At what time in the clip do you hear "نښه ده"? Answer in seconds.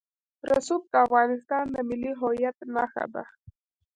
2.75-3.23